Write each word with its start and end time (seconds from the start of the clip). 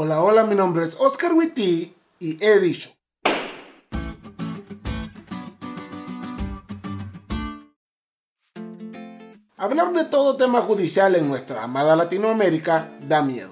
Hola, 0.00 0.22
hola, 0.22 0.44
mi 0.44 0.54
nombre 0.54 0.84
es 0.84 0.96
Oscar 1.00 1.32
Witty 1.32 1.92
y 2.20 2.38
he. 2.40 2.78
Hablar 9.56 9.92
de 9.92 10.04
todo 10.04 10.36
tema 10.36 10.60
judicial 10.60 11.16
en 11.16 11.26
nuestra 11.26 11.64
amada 11.64 11.96
Latinoamérica 11.96 12.96
da 13.08 13.22
miedo. 13.22 13.50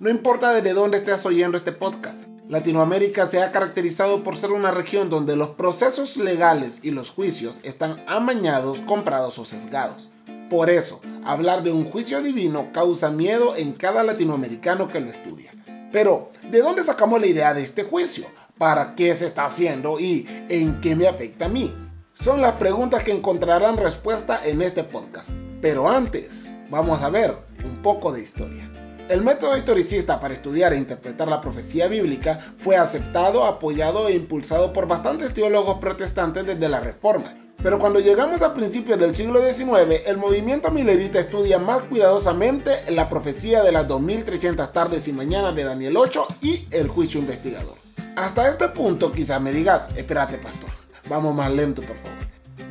No 0.00 0.10
importa 0.10 0.52
desde 0.52 0.72
dónde 0.72 0.96
estés 0.96 1.24
oyendo 1.26 1.56
este 1.56 1.70
podcast. 1.70 2.24
Latinoamérica 2.48 3.26
se 3.26 3.40
ha 3.40 3.52
caracterizado 3.52 4.24
por 4.24 4.36
ser 4.36 4.50
una 4.50 4.72
región 4.72 5.08
donde 5.08 5.36
los 5.36 5.50
procesos 5.50 6.16
legales 6.16 6.80
y 6.82 6.90
los 6.90 7.10
juicios 7.10 7.58
están 7.62 8.02
amañados, 8.08 8.80
comprados 8.80 9.38
o 9.38 9.44
sesgados. 9.44 10.10
Por 10.50 10.70
eso, 10.70 11.00
hablar 11.24 11.62
de 11.62 11.70
un 11.70 11.84
juicio 11.84 12.20
divino 12.20 12.70
causa 12.72 13.12
miedo 13.12 13.54
en 13.54 13.72
cada 13.72 14.02
latinoamericano 14.02 14.88
que 14.88 14.98
lo 14.98 15.08
estudia. 15.08 15.52
Pero, 15.94 16.30
¿de 16.50 16.58
dónde 16.60 16.82
sacamos 16.82 17.20
la 17.20 17.28
idea 17.28 17.54
de 17.54 17.62
este 17.62 17.84
juicio? 17.84 18.26
¿Para 18.58 18.96
qué 18.96 19.14
se 19.14 19.26
está 19.26 19.44
haciendo 19.44 20.00
y 20.00 20.26
en 20.48 20.80
qué 20.80 20.96
me 20.96 21.06
afecta 21.06 21.44
a 21.44 21.48
mí? 21.48 21.72
Son 22.12 22.42
las 22.42 22.54
preguntas 22.54 23.04
que 23.04 23.12
encontrarán 23.12 23.76
respuesta 23.76 24.40
en 24.44 24.60
este 24.60 24.82
podcast. 24.82 25.30
Pero 25.60 25.88
antes, 25.88 26.48
vamos 26.68 27.02
a 27.02 27.10
ver 27.10 27.36
un 27.64 27.80
poco 27.80 28.10
de 28.10 28.22
historia. 28.22 28.68
El 29.08 29.22
método 29.22 29.56
historicista 29.56 30.18
para 30.18 30.34
estudiar 30.34 30.72
e 30.72 30.78
interpretar 30.78 31.28
la 31.28 31.40
profecía 31.40 31.86
bíblica 31.86 32.40
fue 32.58 32.76
aceptado, 32.76 33.44
apoyado 33.44 34.08
e 34.08 34.16
impulsado 34.16 34.72
por 34.72 34.88
bastantes 34.88 35.32
teólogos 35.32 35.78
protestantes 35.78 36.44
desde 36.44 36.68
la 36.68 36.80
Reforma, 36.80 37.36
pero 37.64 37.78
cuando 37.78 37.98
llegamos 37.98 38.42
a 38.42 38.52
principios 38.52 38.98
del 38.98 39.14
siglo 39.14 39.40
XIX, 39.40 40.02
el 40.04 40.18
movimiento 40.18 40.70
milerita 40.70 41.18
estudia 41.18 41.58
más 41.58 41.84
cuidadosamente 41.84 42.70
la 42.90 43.08
profecía 43.08 43.62
de 43.62 43.72
las 43.72 43.88
2300 43.88 44.70
tardes 44.70 45.08
y 45.08 45.14
mañanas 45.14 45.56
de 45.56 45.64
Daniel 45.64 45.96
8 45.96 46.26
y 46.42 46.68
el 46.72 46.88
juicio 46.88 47.20
investigador. 47.20 47.76
Hasta 48.16 48.50
este 48.50 48.68
punto 48.68 49.10
quizás 49.10 49.40
me 49.40 49.50
digas, 49.50 49.88
espérate 49.96 50.36
pastor, 50.36 50.68
vamos 51.08 51.34
más 51.34 51.50
lento 51.54 51.80
por 51.80 51.96
favor. 51.96 52.18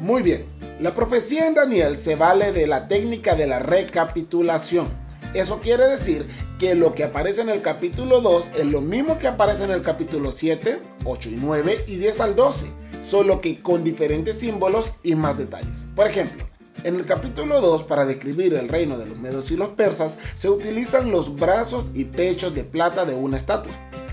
Muy 0.00 0.22
bien, 0.22 0.46
la 0.80 0.92
profecía 0.92 1.46
en 1.46 1.54
Daniel 1.54 1.96
se 1.96 2.16
vale 2.16 2.50
de 2.50 2.66
la 2.66 2.88
técnica 2.88 3.36
de 3.36 3.46
la 3.46 3.60
recapitulación. 3.60 4.88
Eso 5.34 5.60
quiere 5.60 5.86
decir 5.86 6.26
que 6.58 6.74
lo 6.74 6.96
que 6.96 7.04
aparece 7.04 7.42
en 7.42 7.50
el 7.50 7.62
capítulo 7.62 8.20
2 8.20 8.50
es 8.56 8.66
lo 8.66 8.80
mismo 8.80 9.20
que 9.20 9.28
aparece 9.28 9.62
en 9.62 9.70
el 9.70 9.82
capítulo 9.82 10.32
7, 10.32 10.82
8 11.04 11.28
y 11.28 11.36
9 11.40 11.84
y 11.86 11.94
10 11.94 12.20
al 12.22 12.34
12 12.34 12.79
solo 13.00 13.40
que 13.40 13.62
con 13.62 13.84
diferentes 13.84 14.38
símbolos 14.38 14.92
y 15.02 15.14
más 15.14 15.36
detalles. 15.36 15.84
Por 15.94 16.06
ejemplo, 16.06 16.44
en 16.82 16.96
el 16.96 17.04
capítulo 17.04 17.60
2, 17.60 17.82
para 17.82 18.06
describir 18.06 18.54
el 18.54 18.68
reino 18.68 18.96
de 18.96 19.06
los 19.06 19.18
medos 19.18 19.50
y 19.50 19.56
los 19.56 19.68
persas, 19.68 20.18
se 20.34 20.48
utilizan 20.48 21.10
los 21.10 21.36
brazos 21.36 21.86
y 21.92 22.04
pechos 22.04 22.54
de 22.54 22.64
plata 22.64 23.04
de 23.04 23.14
una 23.14 23.36
estatua. 23.36 23.72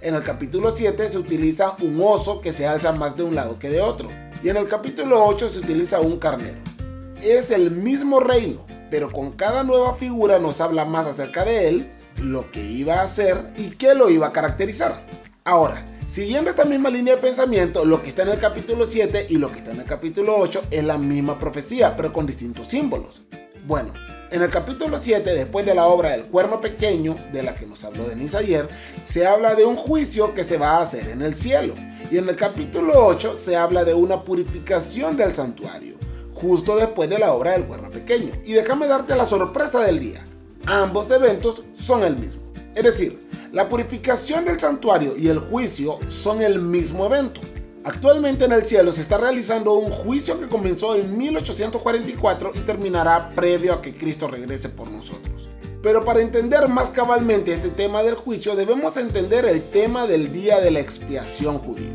En 0.00 0.14
el 0.14 0.22
capítulo 0.22 0.74
7 0.74 1.08
se 1.08 1.18
utiliza 1.18 1.76
un 1.82 2.00
oso 2.02 2.40
que 2.40 2.52
se 2.52 2.66
alza 2.66 2.92
más 2.92 3.16
de 3.16 3.22
un 3.22 3.34
lado 3.34 3.58
que 3.58 3.68
de 3.68 3.80
otro. 3.80 4.08
Y 4.42 4.48
en 4.48 4.56
el 4.56 4.66
capítulo 4.68 5.24
8 5.24 5.48
se 5.48 5.58
utiliza 5.58 6.00
un 6.00 6.18
carnero. 6.18 6.58
Es 7.22 7.50
el 7.50 7.70
mismo 7.70 8.20
reino, 8.20 8.64
pero 8.90 9.10
con 9.10 9.32
cada 9.32 9.64
nueva 9.64 9.94
figura 9.94 10.38
nos 10.38 10.60
habla 10.60 10.84
más 10.84 11.06
acerca 11.06 11.44
de 11.44 11.68
él, 11.68 11.92
lo 12.20 12.50
que 12.50 12.64
iba 12.64 12.94
a 12.94 13.02
hacer 13.02 13.52
y 13.56 13.70
qué 13.70 13.94
lo 13.94 14.10
iba 14.10 14.28
a 14.28 14.32
caracterizar. 14.32 15.04
Ahora, 15.44 15.84
Siguiendo 16.08 16.48
esta 16.48 16.64
misma 16.64 16.88
línea 16.88 17.16
de 17.16 17.20
pensamiento, 17.20 17.84
lo 17.84 18.00
que 18.02 18.08
está 18.08 18.22
en 18.22 18.30
el 18.30 18.38
capítulo 18.38 18.86
7 18.88 19.26
y 19.28 19.36
lo 19.36 19.52
que 19.52 19.58
está 19.58 19.72
en 19.72 19.80
el 19.80 19.84
capítulo 19.84 20.38
8 20.38 20.62
es 20.70 20.82
la 20.82 20.96
misma 20.96 21.38
profecía, 21.38 21.94
pero 21.94 22.14
con 22.14 22.26
distintos 22.26 22.68
símbolos. 22.68 23.20
Bueno, 23.66 23.92
en 24.30 24.40
el 24.40 24.48
capítulo 24.48 24.96
7, 24.98 25.34
después 25.34 25.66
de 25.66 25.74
la 25.74 25.86
obra 25.86 26.12
del 26.12 26.24
cuerno 26.24 26.62
pequeño, 26.62 27.14
de 27.30 27.42
la 27.42 27.52
que 27.52 27.66
nos 27.66 27.84
habló 27.84 28.08
Denise 28.08 28.38
ayer, 28.38 28.66
se 29.04 29.26
habla 29.26 29.54
de 29.54 29.66
un 29.66 29.76
juicio 29.76 30.32
que 30.32 30.44
se 30.44 30.56
va 30.56 30.78
a 30.78 30.80
hacer 30.80 31.10
en 31.10 31.20
el 31.20 31.34
cielo. 31.34 31.74
Y 32.10 32.16
en 32.16 32.26
el 32.26 32.36
capítulo 32.36 33.04
8 33.04 33.36
se 33.36 33.56
habla 33.58 33.84
de 33.84 33.92
una 33.92 34.24
purificación 34.24 35.14
del 35.14 35.34
santuario, 35.34 35.96
justo 36.32 36.74
después 36.76 37.10
de 37.10 37.18
la 37.18 37.34
obra 37.34 37.52
del 37.52 37.66
cuerno 37.66 37.90
pequeño. 37.90 38.30
Y 38.46 38.54
déjame 38.54 38.86
darte 38.86 39.14
la 39.14 39.26
sorpresa 39.26 39.80
del 39.80 40.00
día. 40.00 40.24
Ambos 40.64 41.10
eventos 41.10 41.64
son 41.74 42.02
el 42.02 42.16
mismo. 42.16 42.40
Es 42.74 42.84
decir, 42.84 43.27
la 43.52 43.68
purificación 43.68 44.44
del 44.44 44.60
santuario 44.60 45.16
y 45.16 45.28
el 45.28 45.38
juicio 45.38 45.98
son 46.08 46.42
el 46.42 46.60
mismo 46.60 47.06
evento. 47.06 47.40
Actualmente 47.82 48.44
en 48.44 48.52
el 48.52 48.64
cielo 48.64 48.92
se 48.92 49.00
está 49.00 49.16
realizando 49.16 49.72
un 49.72 49.90
juicio 49.90 50.38
que 50.38 50.48
comenzó 50.48 50.94
en 50.94 51.16
1844 51.16 52.50
y 52.54 52.58
terminará 52.60 53.30
previo 53.30 53.72
a 53.72 53.80
que 53.80 53.94
Cristo 53.94 54.28
regrese 54.28 54.68
por 54.68 54.90
nosotros. 54.90 55.48
Pero 55.82 56.04
para 56.04 56.20
entender 56.20 56.68
más 56.68 56.90
cabalmente 56.90 57.52
este 57.52 57.70
tema 57.70 58.02
del 58.02 58.16
juicio 58.16 58.54
debemos 58.54 58.98
entender 58.98 59.46
el 59.46 59.62
tema 59.70 60.06
del 60.06 60.30
día 60.30 60.60
de 60.60 60.70
la 60.70 60.80
expiación 60.80 61.58
judío. 61.58 61.92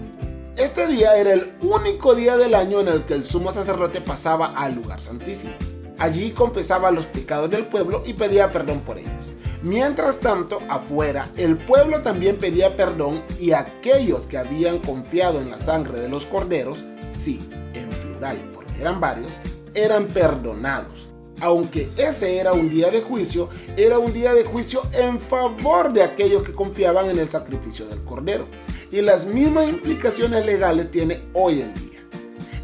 Este 0.57 0.87
día 0.87 1.17
era 1.17 1.33
el 1.33 1.51
único 1.61 2.15
día 2.15 2.35
del 2.37 2.55
año 2.55 2.79
en 2.79 2.87
el 2.87 3.05
que 3.05 3.13
el 3.13 3.25
sumo 3.25 3.51
sacerdote 3.51 4.01
pasaba 4.01 4.53
al 4.55 4.73
lugar 4.73 5.01
santísimo. 5.01 5.53
Allí 5.99 6.31
confesaba 6.31 6.89
los 6.89 7.05
pecados 7.05 7.51
del 7.51 7.65
pueblo 7.67 8.01
y 8.05 8.13
pedía 8.13 8.51
perdón 8.51 8.79
por 8.79 8.97
ellos. 8.97 9.33
Mientras 9.63 10.19
tanto, 10.19 10.59
afuera, 10.67 11.31
el 11.37 11.55
pueblo 11.55 12.01
también 12.01 12.37
pedía 12.37 12.75
perdón 12.75 13.23
y 13.39 13.53
aquellos 13.53 14.27
que 14.27 14.37
habían 14.37 14.79
confiado 14.79 15.39
en 15.39 15.49
la 15.49 15.57
sangre 15.57 15.99
de 15.99 16.09
los 16.09 16.25
corderos, 16.25 16.83
sí, 17.09 17.39
en 17.73 17.87
plural, 17.87 18.51
porque 18.53 18.81
eran 18.81 18.99
varios, 18.99 19.39
eran 19.73 20.07
perdonados. 20.07 21.09
Aunque 21.39 21.89
ese 21.95 22.39
era 22.39 22.51
un 22.51 22.69
día 22.69 22.91
de 22.91 22.99
juicio, 23.01 23.47
era 23.77 23.99
un 23.99 24.11
día 24.11 24.33
de 24.33 24.43
juicio 24.43 24.81
en 24.91 25.17
favor 25.17 25.93
de 25.93 26.03
aquellos 26.03 26.43
que 26.43 26.51
confiaban 26.51 27.09
en 27.09 27.19
el 27.19 27.29
sacrificio 27.29 27.87
del 27.87 28.03
cordero. 28.03 28.47
Y 28.91 29.01
las 29.01 29.25
mismas 29.25 29.69
implicaciones 29.69 30.45
legales 30.45 30.91
tiene 30.91 31.21
hoy 31.31 31.61
en 31.61 31.73
día. 31.73 31.92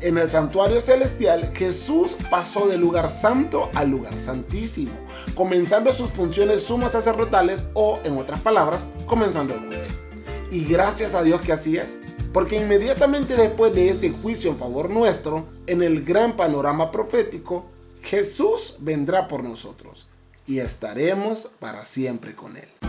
En 0.02 0.18
el 0.18 0.30
santuario 0.30 0.80
celestial, 0.80 1.52
Jesús 1.54 2.16
pasó 2.30 2.68
del 2.70 2.80
lugar 2.80 3.10
santo 3.10 3.70
al 3.76 3.90
lugar 3.90 4.18
santísimo, 4.18 4.94
comenzando 5.36 5.92
sus 5.94 6.10
funciones 6.12 6.64
sumas 6.64 6.94
sacerdotales 6.94 7.66
o, 7.74 8.00
en 8.06 8.18
otras 8.18 8.40
palabras, 8.40 8.88
comenzando 9.06 9.56
el 9.56 9.60
juicio. 9.60 9.92
Y 10.52 10.64
gracias 10.64 11.16
a 11.16 11.24
Dios 11.24 11.42
que 11.42 11.52
así 11.52 11.76
es, 11.76 12.00
porque 12.32 12.62
inmediatamente 12.62 13.36
después 13.36 13.74
de 13.74 13.90
ese 13.90 14.12
juicio 14.12 14.52
en 14.52 14.58
favor 14.58 14.90
nuestro, 14.90 15.46
en 15.68 15.84
el 15.84 16.06
gran 16.06 16.38
panorama 16.38 16.92
profético, 16.92 17.66
Jesús 18.02 18.78
vendrá 18.80 19.28
por 19.28 19.44
nosotros 19.44 20.08
y 20.48 20.60
estaremos 20.60 21.50
para 21.60 21.84
siempre 21.84 22.36
con 22.36 22.56
Él. 22.56 22.89